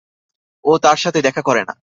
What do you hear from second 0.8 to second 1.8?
তাঁর সাথে দেখা করে না।